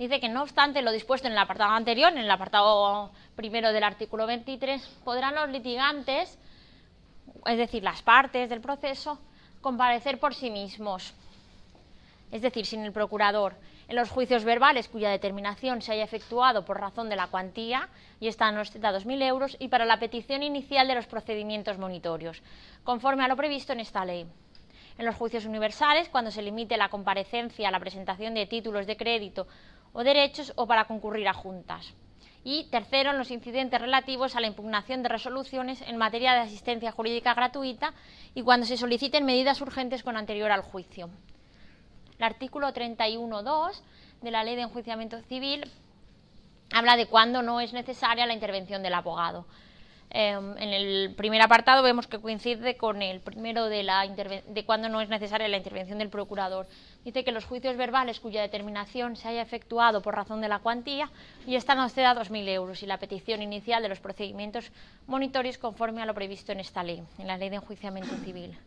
[0.00, 3.84] Dice que no obstante lo dispuesto en el apartado anterior, en el apartado primero del
[3.84, 6.38] artículo 23, podrán los litigantes,
[7.44, 9.18] es decir, las partes del proceso,
[9.60, 11.12] comparecer por sí mismos,
[12.32, 13.56] es decir, sin el procurador,
[13.88, 18.28] en los juicios verbales cuya determinación se haya efectuado por razón de la cuantía y
[18.28, 22.42] está no exceda 2.000 euros y para la petición inicial de los procedimientos monitorios,
[22.84, 24.26] conforme a lo previsto en esta ley.
[24.96, 28.96] En los juicios universales, cuando se limite la comparecencia a la presentación de títulos de
[28.96, 29.46] crédito
[29.92, 31.94] o derechos o para concurrir a juntas.
[32.42, 37.34] Y tercero, los incidentes relativos a la impugnación de resoluciones en materia de asistencia jurídica
[37.34, 37.92] gratuita
[38.34, 41.10] y cuando se soliciten medidas urgentes con anterior al juicio.
[42.18, 43.80] El artículo 31.2
[44.22, 45.70] de la Ley de Enjuiciamiento Civil
[46.72, 49.46] habla de cuándo no es necesaria la intervención del abogado.
[50.12, 55.00] Em, en el primer apartado vemos que coincide con el primero de, la de no
[55.00, 56.66] es necesaria la intervención del procurador.
[57.04, 61.10] Dice que los juicios verbales cuya determinación se haya efectuado por razón de la cuantía
[61.46, 64.70] y esta no exceda 2.000 euros y la petición inicial de los procedimientos
[65.06, 68.58] monitorios conforme a lo previsto en esta ley, en la Ley de Enjuiciamiento Civil.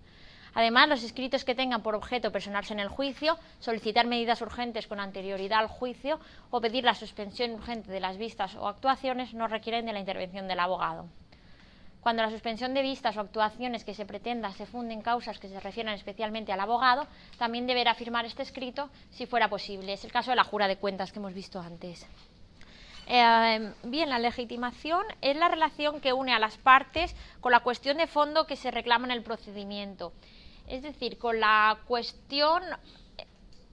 [0.56, 5.00] Además, los escritos que tengan por objeto personarse en el juicio, solicitar medidas urgentes con
[5.00, 6.20] anterioridad al juicio
[6.52, 10.48] o pedir la suspensión urgente de las vistas o actuaciones no requieren de la intervención
[10.48, 11.08] del abogado.
[12.04, 15.60] Cuando la suspensión de vistas o actuaciones que se pretenda se funden causas que se
[15.60, 19.94] refieran especialmente al abogado, también deberá firmar este escrito si fuera posible.
[19.94, 22.06] Es el caso de la jura de cuentas que hemos visto antes.
[23.08, 27.98] Eh, bien, la legitimación es la relación que une a las partes con la cuestión
[27.98, 30.14] de fondo que se reclama en el procedimiento
[30.68, 32.64] es decir, con la cuestión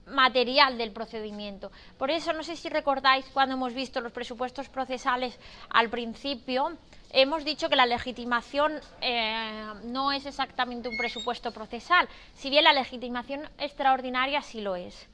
[0.07, 1.71] material del procedimiento.
[1.97, 5.39] Por eso, no sé si recordáis cuando hemos visto los presupuestos procesales
[5.69, 6.77] al principio,
[7.13, 12.73] hemos dicho que la legitimación eh, no es exactamente un presupuesto procesal, si bien la
[12.73, 15.07] legitimación extraordinaria sí lo es.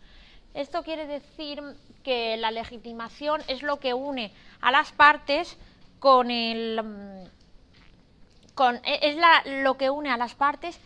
[0.54, 1.62] Esto quiere decir
[2.04, 5.58] que la legitimación es lo que une a las partes
[6.00, 7.30] con el...
[8.56, 10.80] Con, es lo que une a las partes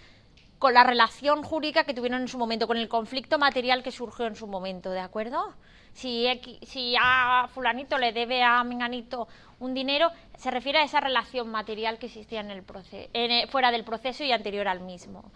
[0.60, 4.28] con la relación jurídica que tuvieron en su momento, con el conflicto material que surgió
[4.28, 5.54] en su momento, ¿de acuerdo?
[5.94, 6.28] Si,
[6.64, 9.28] si a fulanito le debe a menganito
[9.62, 12.64] un dinero, se refiere a esa relación material que existía en el
[13.14, 15.32] en fuera del proceso y anterior al mismo.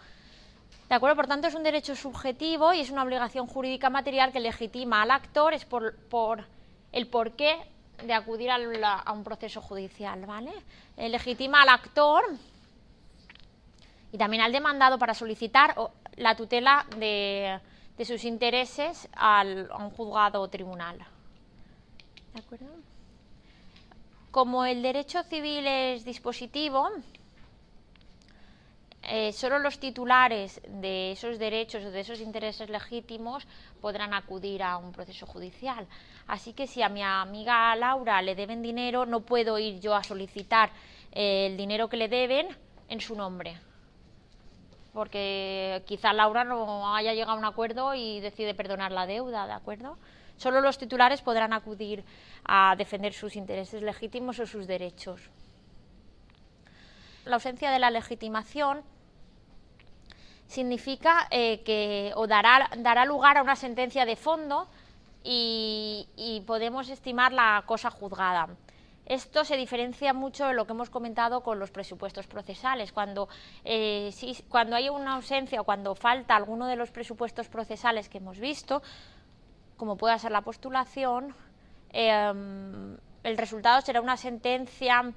[0.88, 1.16] ¿De acuerdo?
[1.16, 5.10] Por tanto, es un derecho subjetivo y es una obligación jurídica material que legitima al
[5.12, 6.44] actor es por, por
[6.92, 7.56] el porqué
[8.04, 8.56] de acudir a,
[9.00, 10.52] a un proceso judicial, ¿vale?
[10.96, 12.24] Eh, legitima al actor
[14.12, 15.74] y también al demandado para solicitar
[16.16, 17.60] la tutela de,
[18.04, 20.98] sus intereses al, a un juzgado o tribunal.
[22.34, 22.95] ¿De acuerdo?
[24.36, 26.90] Como el derecho civil es dispositivo,
[29.02, 33.46] eh, solo los titulares de esos derechos o de esos intereses legítimos
[33.80, 35.86] podrán acudir a un proceso judicial.
[36.26, 40.04] Así que si a mi amiga Laura le deben dinero, no puedo ir yo a
[40.04, 40.68] solicitar
[41.12, 42.46] el dinero que le deben
[42.90, 43.58] en su nombre
[44.92, 49.52] porque quizá Laura no haya llegado a un acuerdo y decide perdonar la deuda, ¿de
[49.52, 49.98] acuerdo?
[50.36, 52.04] Solo los titulares podrán acudir
[52.44, 55.30] a defender sus intereses legítimos o sus derechos.
[57.24, 58.82] La ausencia de la legitimación
[60.46, 64.68] significa eh, que o dará, dará lugar a una sentencia de fondo
[65.24, 68.48] y, podemos estimar la cosa juzgada.
[69.06, 72.92] Esto se diferencia mucho de lo que hemos comentado con los presupuestos procesales.
[72.92, 73.28] Cuando,
[73.64, 74.12] eh,
[74.48, 78.82] cuando hay una ausencia o cuando falta alguno de los presupuestos procesales que hemos visto,
[79.76, 81.34] como pueda ser la postulación,
[81.90, 85.12] em, el resultado será una sentencia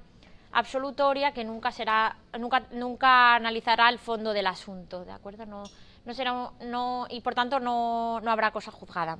[0.52, 5.62] absolutoria que nunca será nunca nunca analizará el fondo del asunto de acuerdo no,
[6.04, 9.16] no será no y por tanto no, no habrá cosa juzgada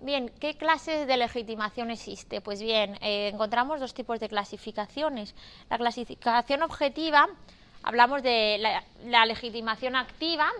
[0.00, 2.40] Bien, ¿qué clases de legitimación existe?
[2.40, 5.34] Pues bien, eh, encontramos dos tipos de clasificaciones.
[5.68, 7.28] La clasificación objetiva,
[7.82, 8.60] hablamos de
[9.04, 10.52] la, legitimación activa,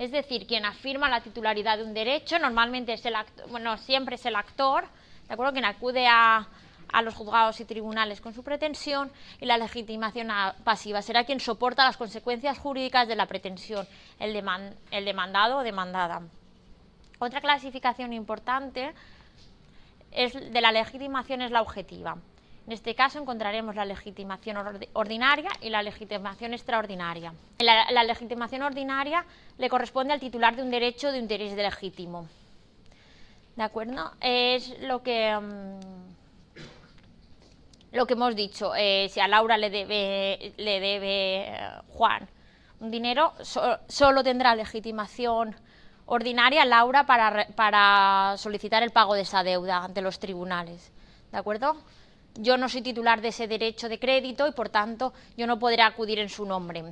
[0.00, 4.14] es decir, quien afirma la titularidad de un derecho, normalmente es el actor, bueno, siempre
[4.14, 4.84] es el actor,
[5.28, 5.52] ¿de acuerdo?
[5.52, 6.48] Quien acude a,
[7.04, 10.28] los juzgados y tribunales con su pretensión, y la legitimación
[10.64, 13.86] pasiva será quien soporta las consecuencias jurídicas de la pretensión,
[14.18, 14.32] el
[15.04, 16.22] demandado o demandada.
[17.18, 18.94] Otra clasificación importante
[20.12, 22.16] es de la legitimación es la objetiva.
[22.66, 24.56] En este caso encontraremos la legitimación
[24.92, 27.32] ordinaria y la legitimación extraordinaria.
[27.58, 29.24] La, legitimación ordinaria
[29.58, 32.28] le corresponde al titular de un derecho de interés legítimo.
[33.56, 34.12] ¿De acuerdo?
[34.20, 35.80] Es lo que, mm,
[37.92, 38.72] lo que hemos dicho.
[38.76, 42.28] Eh, si a Laura le debe, le debe eh, Juan
[42.80, 45.54] un dinero, solo tendrá legitimación
[46.06, 50.90] ordinaria Laura para, para solicitar el pago de esa deuda ante los tribunales.
[51.30, 51.76] ¿De acuerdo?
[52.34, 55.82] Yo no soy titular de ese derecho de crédito y por tanto yo no podré
[55.82, 56.84] acudir en su nombre.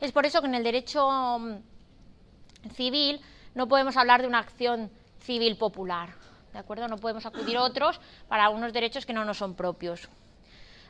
[0.00, 3.20] Es por eso que en el derecho mm, civil
[3.54, 4.90] no podemos hablar de una acción
[5.20, 6.10] civil popular.
[6.52, 6.86] ¿De acuerdo?
[6.86, 10.08] No podemos acudir otros para unos derechos que no nos son propios.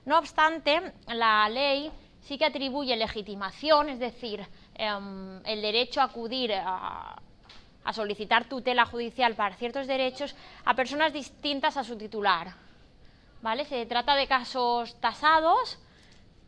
[0.05, 6.53] No obstante, la ley sí que atribuye legitimación, es decir, em, el derecho a acudir
[6.53, 7.17] a,
[7.85, 12.55] a solicitar tutela judicial para ciertos derechos a personas distintas a su titular.
[13.45, 13.67] ¿Vale?
[13.67, 15.79] Se trata de casos tasados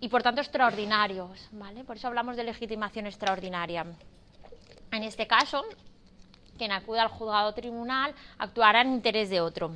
[0.00, 1.46] y por tanto extraordinarios.
[1.52, 1.84] ¿vale?
[1.84, 3.84] Por eso hablamos de legitimación extraordinaria.
[4.90, 5.62] En este caso,
[6.56, 9.72] quien acude al juzgado tribunal actuará en interés de otro.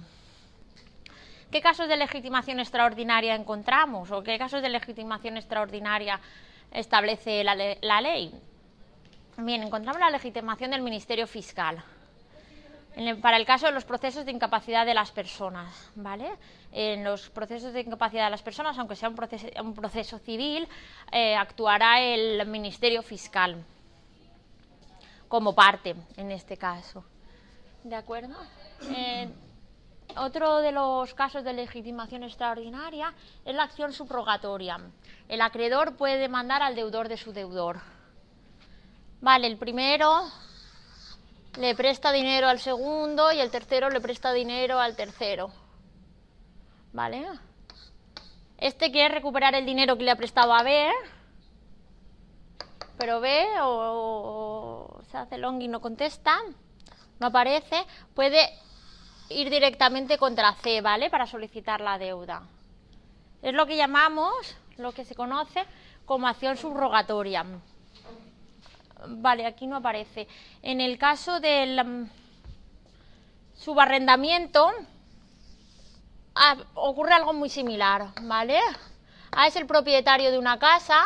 [1.52, 6.18] ¿Qué casos de legitimación extraordinaria encontramos o qué casos de legitimación extraordinaria
[6.72, 8.32] establece la ley?
[9.36, 11.84] Bien, encontramos la legitimación del Ministerio Fiscal.
[13.22, 16.30] Para el caso de los procesos de incapacidad de las personas, ¿vale?
[16.72, 20.68] En los procesos de incapacidad de las personas, aunque sea un proceso, civil,
[21.12, 23.64] eh, actuará el Ministerio Fiscal
[25.28, 27.04] como parte en este caso.
[27.84, 28.34] ¿De acuerdo?
[28.90, 29.28] Eh,
[30.16, 34.78] otro de los casos de legitimación extraordinaria es la acción subrogatoria.
[35.28, 37.80] El acreedor puede demandar al deudor de su deudor.
[39.20, 40.24] Vale, el primero
[41.58, 45.50] le presta dinero al segundo y el tercero le presta dinero al tercero.
[46.92, 47.26] ¿Vale?
[48.58, 50.90] Este quiere recuperar el dinero que le ha prestado a B,
[52.98, 56.36] pero B o, se hace long y no contesta,
[57.18, 57.84] no aparece,
[58.14, 58.50] puede
[59.30, 61.08] ir directamente contra C, ¿vale?
[61.08, 62.42] Para solicitar la deuda.
[63.40, 65.64] Es lo que llamamos, lo que se conoce
[66.04, 67.46] como acción subrogatoria.
[69.06, 70.28] Vale, aquí no aparece.
[70.62, 72.10] En el caso del mm,
[73.54, 74.70] subarrendamiento,
[76.34, 78.58] ah, ocurre algo muy similar, ¿vale?
[79.32, 81.04] A es el propietario de una casa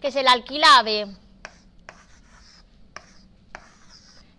[0.00, 1.06] que se la alquila a B.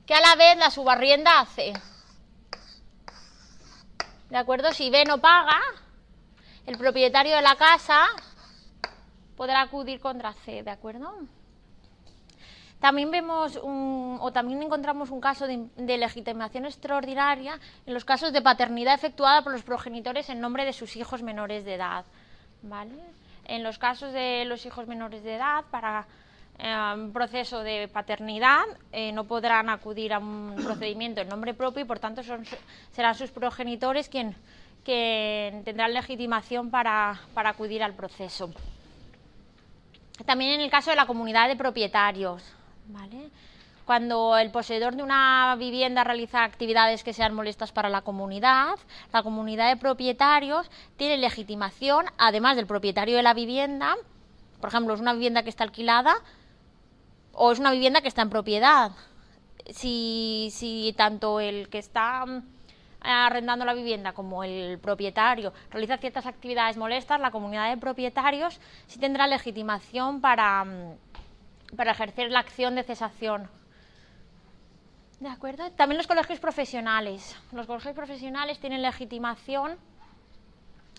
[0.06, 1.74] Que a la vez la subarrienda hace.
[4.30, 4.74] ¿De acuerdo?
[4.74, 5.62] Si B no paga,
[6.66, 8.08] el propietario de la casa
[9.38, 11.14] podrá acudir contra C, ¿de acuerdo?
[12.84, 18.96] También vemos o también encontramos un caso de, legitimación extraordinaria en los casos de paternidad
[18.96, 22.04] efectuada por los progenitores en nombre de sus hijos menores de edad.
[23.46, 26.06] En los casos de los hijos menores de edad, para
[26.60, 31.84] eh, un proceso de paternidad, eh, no podrán acudir a un procedimiento en nombre propio
[31.84, 32.22] y por tanto
[32.92, 34.36] serán sus progenitores quien,
[34.84, 38.52] tendrán legitimación para acudir al proceso.
[40.26, 42.44] También en el caso de la comunidad de propietarios.
[42.88, 43.30] ¿Vale?
[43.86, 48.76] Cuando el poseedor de una vivienda realiza actividades que sean molestas para la comunidad,
[49.12, 53.96] la comunidad de propietarios tiene legitimación, además del propietario de la vivienda,
[54.62, 56.16] por ejemplo, es una vivienda que está alquilada
[57.34, 58.92] o es una vivienda que está en propiedad.
[59.70, 62.44] Si, si tanto el que está mm,
[63.02, 69.00] arrendando la vivienda como el propietario realiza ciertas actividades molestas, la comunidad de propietarios sí
[69.00, 70.96] tendrá legitimación para mm,
[71.76, 73.50] para ejercer la acción de cesación.
[75.20, 75.72] ¿De acuerdo?
[75.72, 77.36] También los colegios profesionales.
[77.52, 79.78] Los colegios profesionales tienen legitimación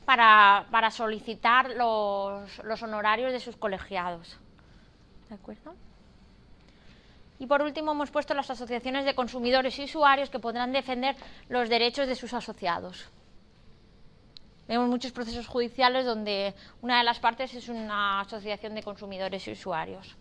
[0.04, 4.38] para, para solicitar los, los honorarios de sus colegiados.
[5.28, 5.74] ¿De acuerdo?
[7.38, 11.16] Y por último hemos puesto las asociaciones de consumidores y usuarios que podrán defender
[11.48, 13.10] los derechos de sus asociados.
[14.66, 19.52] Vemos muchos procesos judiciales donde una de las partes es una asociación de consumidores y
[19.52, 20.16] usuarios.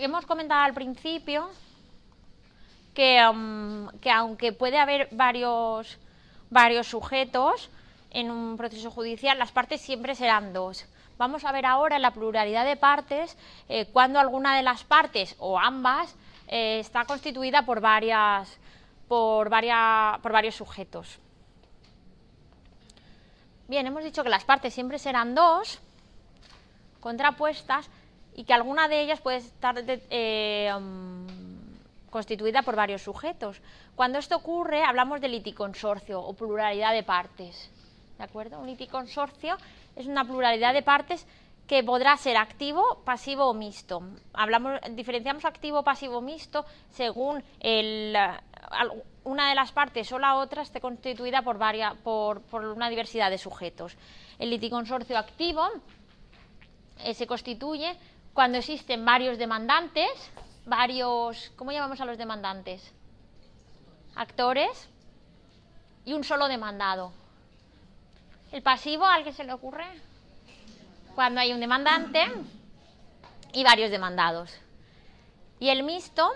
[0.00, 1.50] Hemos comentado al principio
[2.94, 3.20] que,
[4.00, 5.98] que aunque puede haber varios,
[6.84, 7.68] sujetos
[8.10, 10.86] en un proceso judicial, las partes siempre serán dos.
[11.16, 13.36] Vamos a ver ahora en la pluralidad de partes
[13.68, 16.14] eh, cuando alguna de las partes o ambas
[16.46, 18.56] eh, está constituida por, varias,
[19.08, 21.18] por varios sujetos.
[23.66, 25.80] Bien, hemos dicho que las partes siempre serán dos,
[27.00, 27.90] contrapuestas,
[28.38, 31.26] y que alguna de ellas puede estar eh, um,
[32.08, 33.60] constituida por varios sujetos.
[33.96, 37.68] Cuando esto ocurre, hablamos de liticonsorcio o pluralidad de partes.
[38.16, 38.60] ¿De acuerdo?
[38.60, 39.56] Un liticonsorcio
[39.96, 41.26] es una pluralidad de partes
[41.66, 44.02] que podrá ser activo, pasivo o mixto.
[44.32, 47.42] Hablamos, diferenciamos activo, pasivo, mixto según
[49.24, 53.30] una de las partes o la otra esté constituida por, varias, por, por una diversidad
[53.30, 53.96] de sujetos.
[54.38, 55.68] El liticonsorcio activo
[57.04, 57.96] eh, se constituye
[58.38, 60.08] cuando existen varios demandantes,
[60.64, 62.94] varios, ¿cómo llamamos a los demandantes?
[64.14, 64.88] Actores
[66.04, 67.10] y un solo demandado.
[68.52, 69.86] El pasivo, ¿a alguien se le ocurre?
[71.16, 72.26] Cuando hay un demandante
[73.54, 74.56] y varios demandados.
[75.58, 76.30] Y el mixto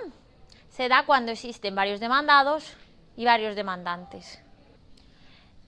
[0.71, 2.77] se da cuando existen varios demandados
[3.17, 4.43] y varios demandantes.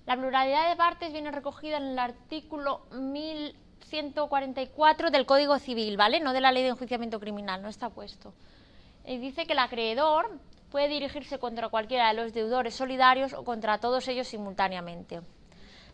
[0.04, 2.88] La pluralidad de partes viene recogida en el artículo
[3.90, 6.20] 1144 del Código Civil, ¿vale?
[6.20, 8.32] No de la Ley de Enjuiciamiento Criminal, no está puesto.
[9.06, 10.38] Y dice que el acreedor
[10.70, 15.20] puede dirigirse contra cualquiera de los deudores solidarios o contra todos ellos simultáneamente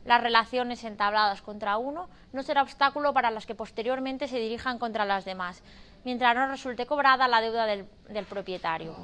[0.05, 5.05] las relaciones entabladas contra uno no será obstáculo para las que posteriormente se dirijan contra
[5.05, 5.63] las demás,
[6.05, 7.87] mientras no resulte cobrada la deuda del,
[8.29, 8.95] propietario.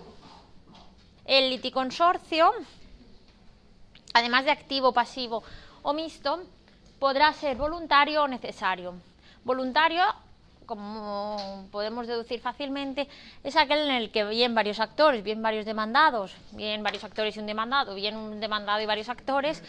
[1.24, 2.50] El liticonsorcio,
[4.14, 5.42] además de activo, pasivo
[5.82, 6.42] o mixto,
[6.98, 8.94] podrá ser voluntario o necesario.
[9.44, 10.02] Voluntario,
[10.66, 13.08] como podemos deducir fácilmente,
[13.44, 17.40] es aquel en el que bien varios actores, bien varios demandados, bien varios actores y
[17.40, 19.62] un demandado, bien un demandado y varios actores,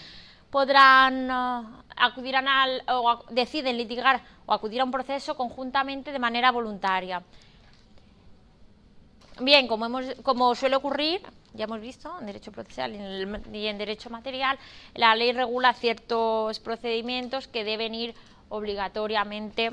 [0.50, 6.52] podrán uh, acudir al, o deciden litigar o acudir a un proceso conjuntamente de manera
[6.52, 7.22] voluntaria.
[9.40, 11.22] Bien, como, hemos, como suele ocurrir,
[11.58, 12.96] ya hemos visto en derecho procesal
[13.52, 14.58] y en, derecho material,
[14.96, 18.16] la ley regula ciertos procedimientos que deben ir
[18.50, 19.72] obligatoriamente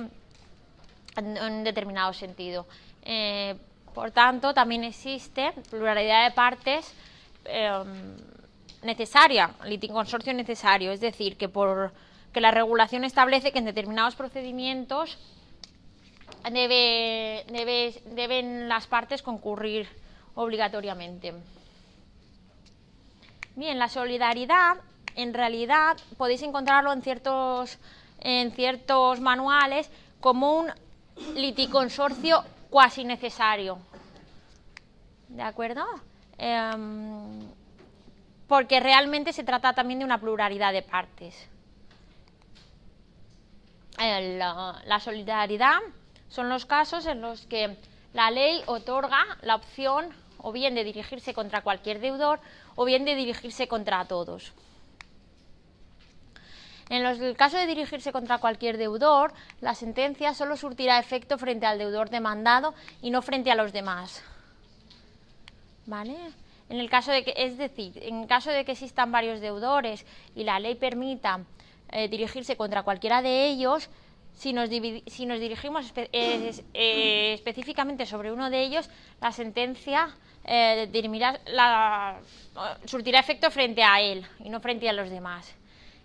[1.16, 2.66] en, determinado sentido.
[3.02, 3.54] Eh,
[3.94, 6.92] por tanto, también existe pluralidad de partes.
[7.44, 8.16] Em,
[8.82, 9.50] necesaria,
[9.92, 11.92] consorcio necesario, es decir, que por
[12.34, 15.16] que la regulación establece que en determinados procedimientos
[16.50, 17.44] debe,
[18.06, 19.88] deben las partes concurrir
[20.34, 21.32] obligatoriamente.
[23.56, 24.78] Bien, la solidaridad,
[25.14, 27.78] en realidad podéis encontrarlo en ciertos,
[28.18, 29.88] en ciertos manuales
[30.20, 30.72] como un
[31.36, 33.78] liticonsorcio cuasi necesario.
[35.28, 35.84] ¿De acuerdo?
[36.36, 37.48] Em,
[38.48, 41.48] porque realmente se trata también de una pluralidad de partes.
[43.96, 45.78] la, solidaridad
[46.28, 47.76] son los casos en los que
[48.12, 52.40] la ley otorga la opción o bien de dirigirse contra cualquier deudor
[52.76, 54.52] o bien de dirigirse contra todos.
[56.90, 61.78] En el caso de dirigirse contra cualquier deudor, la sentencia solo surtirá efecto frente al
[61.78, 64.22] deudor demandado y no frente a los demás.
[65.86, 66.16] ¿Vale?
[66.68, 70.04] En el caso de que, es decir, en caso de que existan varios deudores
[70.34, 71.40] y la ley permita
[71.90, 73.88] eh, dirigirse contra cualquiera de ellos,
[74.34, 80.14] si nos, si nos dirigimos eh, específicamente sobre uno de ellos, la sentencia
[80.44, 80.90] eh,
[81.46, 82.18] la,
[82.84, 85.54] surtirá efecto frente a él y no frente a los demás.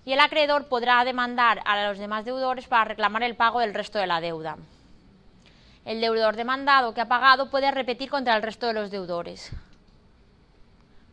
[0.06, 4.00] Y el acreedor podrá demandar a los demás deudores para reclamar el pago del resto
[4.00, 4.58] de la deuda.
[5.86, 9.52] El deudor demandado que ha pagado puede repetir contra el resto de los deudores.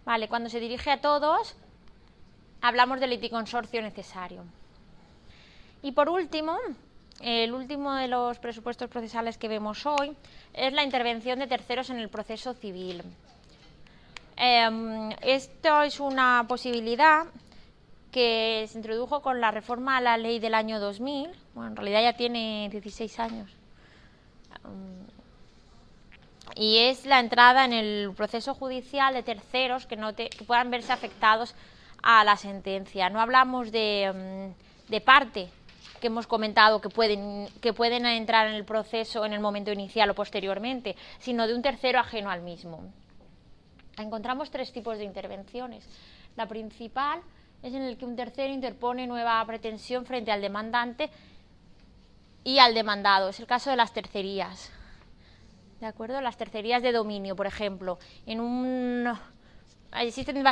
[0.05, 1.57] Vale, cuando se dirige a todos,
[2.61, 4.45] hablamos del liticonsorcio necesario.
[5.83, 6.57] Y por último,
[7.21, 10.17] el último de los presupuestos procesales que vemos hoy
[10.53, 13.03] es la intervención de terceros en el proceso civil.
[14.37, 17.25] Em, esto es una posibilidad
[18.13, 21.31] que se introdujo con la reforma a la ley del año 2000.
[21.55, 23.51] Bueno, en realidad ya tiene 16 años.
[24.65, 25.07] Em,
[26.55, 30.13] y es la entrada en el proceso judicial de terceros que, no
[30.47, 31.55] puedan verse afectados
[32.03, 33.11] a la sentencia.
[33.11, 34.53] No hablamos de,
[34.89, 35.51] de parte
[35.99, 40.11] que hemos comentado que pueden, que pueden entrar en el proceso en el momento inicial
[40.11, 42.81] o posteriormente, sino de un tercero ajeno al mismo.
[43.99, 45.89] Encontramos tres tipos de intervenciones.
[46.37, 47.21] La principal
[47.63, 51.11] es en el que un tercero interpone nueva pretensión frente al demandante
[52.45, 53.31] y al demandado.
[53.31, 54.71] Es el caso de las tercerías.
[55.81, 56.21] ¿De acuerdo?
[56.21, 57.99] Las tercerías de dominio, por ejemplo.
[58.25, 59.13] En un
[59.93, 60.45] existen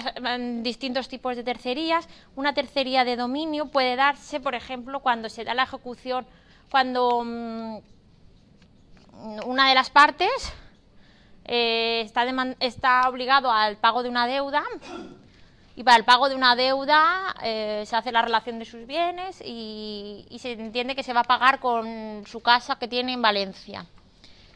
[0.62, 2.08] distintos tipos de tercerías.
[2.36, 6.26] Una tercería de dominio puede darse, por ejemplo, cuando se da la ejecución,
[6.70, 7.78] cuando mm,
[9.46, 10.52] una de las partes
[11.44, 12.24] eh, está,
[12.60, 14.64] está, obligado al pago de una deuda
[15.76, 19.42] y para el pago de una deuda eh, se hace la relación de sus bienes
[19.44, 23.22] y, y, se entiende que se va a pagar con su casa que tiene en
[23.22, 23.86] Valencia.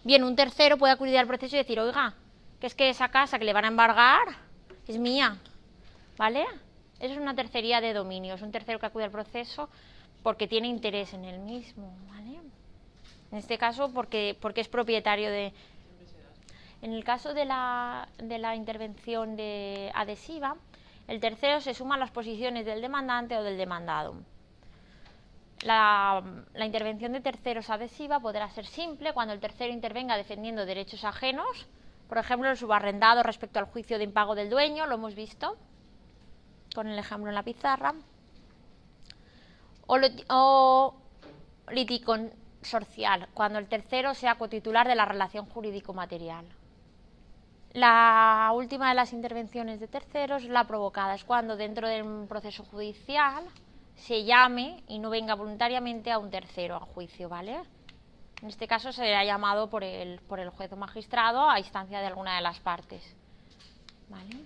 [0.05, 2.14] Bien, un tercero puede acudir al proceso y decir, oiga,
[2.61, 4.47] que es que esa casa que le van a embargar
[4.89, 5.36] es mía,
[6.16, 6.45] ¿vale?
[6.99, 9.68] Es una tercería de dominio, es un tercero que acude al proceso
[10.22, 12.39] porque tiene interés en el mismo, ¿vale?
[13.30, 15.53] En este caso porque, porque es propietario de,
[16.80, 20.57] en el caso de la, de la intervención de adhesiva,
[21.07, 24.14] el tercero se suma a las posiciones del demandante o del demandado.
[25.62, 26.22] La,
[26.55, 31.66] la, intervención de terceros adhesiva podrá ser simple cuando el tercero intervenga defendiendo derechos ajenos,
[32.09, 35.56] por ejemplo, el subarrendado respecto al juicio de impago del dueño, lo hemos visto
[36.74, 37.94] con el ejemplo en la pizarra,
[39.86, 39.98] o,
[40.28, 40.94] o
[41.70, 46.46] liticonsorcial, cuando el tercero sea cotitular de la relación jurídico-material.
[47.72, 52.64] La última de las intervenciones de terceros, la provocada, es cuando dentro de un proceso
[52.64, 53.44] judicial
[53.94, 57.59] se llame y no venga voluntariamente a un tercero a juicio, ¿vale?
[58.43, 62.07] En este caso será llamado por el, por el juez o magistrado a instancia de
[62.07, 63.03] alguna de las partes.
[64.09, 64.36] ¿vale?